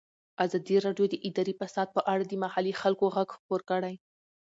[0.45, 3.95] ازادي راډیو د اداري فساد په اړه د محلي خلکو غږ خپور کړی.